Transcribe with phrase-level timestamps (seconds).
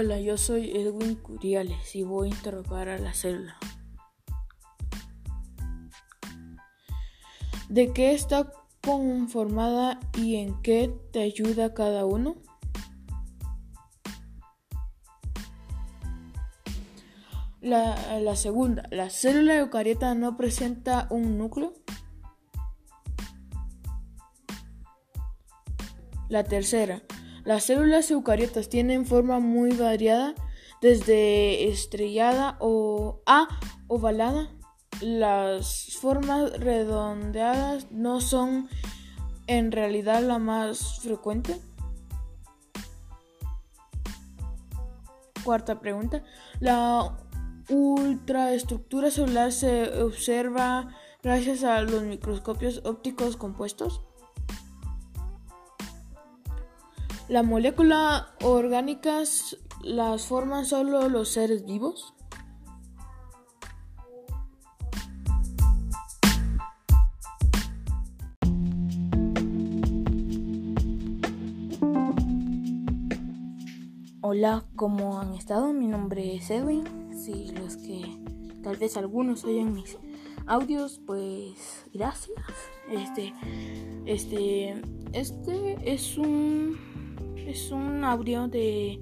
[0.00, 3.56] Hola, yo soy Edwin Curiales y voy a interrogar a la célula.
[7.68, 12.36] ¿De qué está conformada y en qué te ayuda cada uno?
[17.60, 21.74] La, segunda, ¿la célula eucariota no presenta un núcleo?
[26.28, 27.02] La tercera,
[27.48, 30.34] las células eucariotas tienen forma muy variada,
[30.82, 33.48] desde estrellada o a
[33.86, 34.50] ovalada.
[35.00, 38.68] Las formas redondeadas no son
[39.46, 41.58] en realidad la más frecuente.
[45.42, 46.22] Cuarta pregunta.
[46.60, 47.16] La
[47.70, 54.02] ultraestructura celular se observa gracias a los microscopios ópticos compuestos.
[57.28, 62.14] ¿La molécula orgánicas las forman solo los seres vivos?
[74.22, 75.74] Hola, ¿cómo han estado?
[75.74, 76.84] Mi nombre es Edwin.
[77.12, 78.06] Si los que
[78.62, 79.98] tal vez algunos oyen mis
[80.46, 82.38] audios, pues gracias.
[82.90, 83.34] Este,
[84.06, 84.80] este,
[85.12, 86.87] este es un
[87.48, 89.00] es un audio de,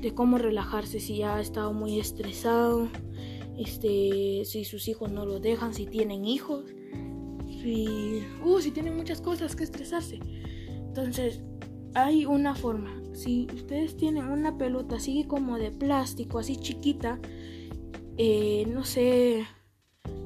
[0.00, 2.88] de cómo relajarse si ya ha estado muy estresado,
[3.56, 6.64] este, si sus hijos no lo dejan, si tienen hijos,
[7.62, 10.18] si, uh, si tienen muchas cosas que estresarse.
[10.68, 11.42] Entonces,
[11.94, 13.00] hay una forma.
[13.14, 17.20] Si ustedes tienen una pelota así como de plástico, así chiquita,
[18.18, 19.46] eh, no sé,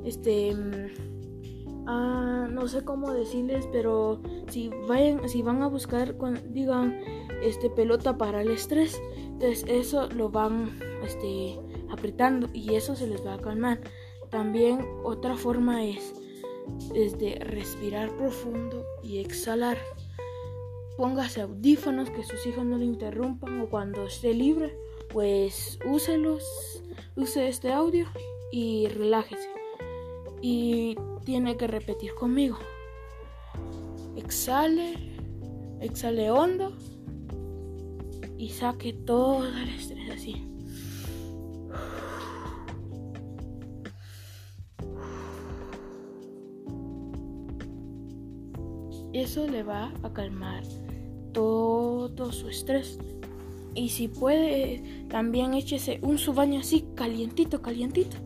[0.05, 1.20] este, mm,
[1.86, 6.14] ah, no sé cómo decirles, pero si vayan, si van a buscar,
[6.53, 6.98] digan,
[7.42, 9.00] este, pelota para el estrés.
[9.17, 11.58] Entonces eso lo van este,
[11.91, 13.80] apretando y eso se les va a calmar.
[14.30, 16.14] También otra forma es,
[16.92, 19.79] de respirar profundo y exhalar.
[20.97, 24.77] Póngase audífonos que sus hijos no le interrumpan o cuando esté libre,
[25.08, 26.83] pues úselos,
[27.17, 28.07] use este audio
[28.52, 29.48] y relájese.
[30.42, 30.97] Y
[31.30, 32.58] tiene que repetir conmigo.
[34.17, 34.95] Exhale,
[35.80, 36.73] exhale hondo
[38.36, 40.45] y saque todo el estrés así.
[49.12, 50.64] Eso le va a calmar
[51.33, 52.98] todo su estrés.
[53.77, 58.17] Y si puede, también échese un su baño así, calientito, calientito.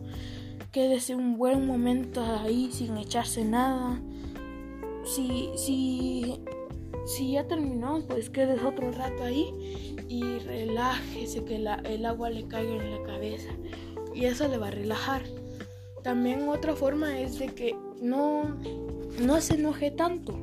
[0.75, 3.97] Quédese un buen momento ahí sin echarse nada.
[5.05, 6.43] Si, si
[7.05, 12.73] si ya terminó, pues quedes otro rato ahí y relájese, que el agua le caiga
[12.73, 13.51] en la cabeza.
[14.13, 15.23] Y eso le va a relajar.
[16.03, 18.57] También otra forma es de que no,
[19.21, 20.33] no se enoje tanto.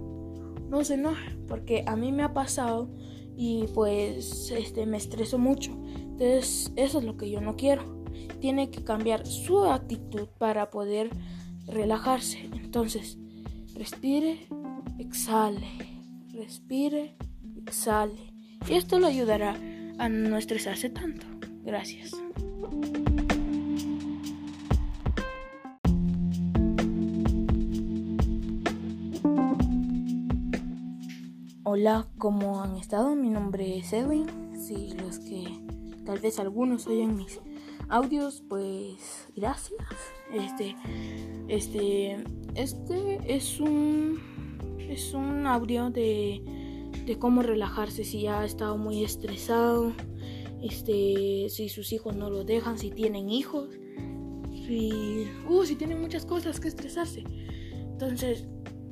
[0.71, 2.89] No se enoje, porque a mí me ha pasado
[3.37, 5.73] y pues este, me estreso mucho.
[5.95, 8.02] Entonces eso es lo que yo no quiero.
[8.41, 11.11] Tiene que cambiar su actitud para poder
[11.67, 12.49] relajarse.
[12.55, 13.19] Entonces,
[13.75, 14.47] respire,
[14.99, 15.93] exhale
[16.33, 17.17] respire,
[17.57, 18.33] exhale.
[18.69, 19.57] Y esto lo ayudará
[19.99, 21.27] a no estresarse tanto.
[21.65, 22.13] Gracias.
[31.65, 33.15] Hola, ¿cómo han estado?
[33.15, 34.27] Mi nombre es Edwin.
[34.59, 35.45] Si los que
[36.05, 37.41] tal vez algunos oyen mis
[37.93, 39.79] audios, pues gracias.
[40.33, 40.75] Este,
[41.49, 44.19] este, este es un
[44.79, 46.43] es un audio de,
[47.07, 49.93] de cómo relajarse si ya ha estado muy estresado,
[50.63, 53.69] este, si sus hijos no lo dejan, si tienen hijos,
[54.67, 57.25] si, uh, si tienen muchas cosas que estresarse.
[57.73, 58.47] Entonces,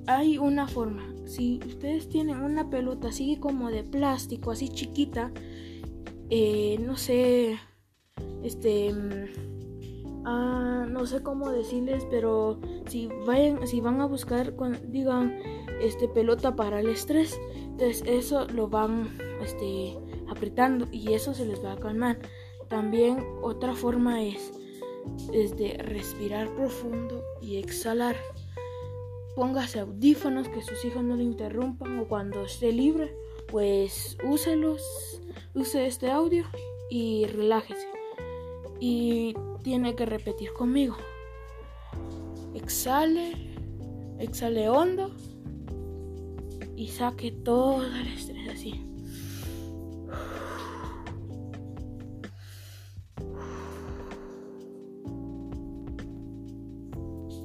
[0.07, 1.15] hay una forma.
[1.27, 5.33] Si ustedes tienen una pelota así como de plástico, así chiquita,
[6.31, 7.59] eh, no sé,
[8.43, 14.55] este, mm, ah, no sé cómo decirles, pero si vayan, si van a buscar,
[14.89, 15.39] digan
[15.81, 17.39] este, pelota para el estrés.
[17.55, 19.97] Entonces eso lo van este,
[20.29, 22.19] apretando y eso se les va a calmar.
[22.69, 24.53] También otra forma es,
[25.33, 28.17] es de respirar profundo y exhalar.
[29.35, 33.15] Póngase audífonos que sus hijos no le interrumpan o cuando esté libre,
[33.49, 34.83] pues úselos,
[35.55, 36.45] use este audio
[36.91, 38.00] y relájese
[38.81, 40.97] y tiene que repetir conmigo.
[42.55, 43.33] Exhale,
[44.19, 45.11] exhale hondo
[46.77, 48.87] y saque todo el estrés así.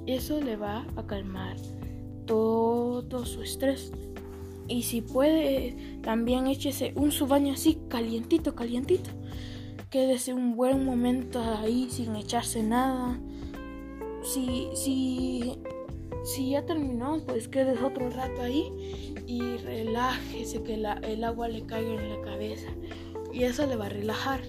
[0.07, 1.57] Eso le va a calmar
[2.25, 3.91] todo su estrés.
[4.67, 9.09] Y si puede, también échese un subaño así, calientito, calientito.
[9.89, 13.19] Quédese un buen momento ahí sin echarse nada.
[14.23, 15.59] Si, si,
[16.23, 22.01] si ya terminó, pues quédese otro rato ahí y relájese, que el agua le caiga
[22.01, 22.67] en la cabeza.
[23.31, 24.41] Y eso le va a relajar.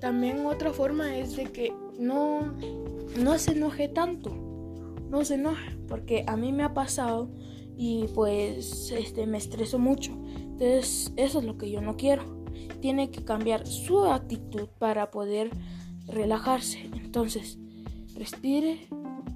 [0.00, 2.54] También otra forma es de que no,
[3.18, 4.30] no se enoje tanto.
[5.10, 7.28] No se enoje, porque a mí me ha pasado
[7.76, 10.12] y pues este me estreso mucho.
[10.36, 12.43] Entonces, eso es lo que yo no quiero.
[12.80, 15.50] Tiene que cambiar su actitud para poder
[16.06, 16.90] relajarse.
[16.94, 17.58] Entonces,
[18.14, 18.88] respire,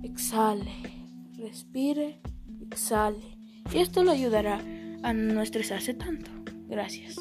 [0.03, 0.73] exhale,
[1.37, 2.21] respire,
[2.61, 3.39] exhale.
[3.73, 4.61] Y esto le ayudará
[5.03, 6.31] a no estresarse tanto.
[6.69, 7.17] Gracias.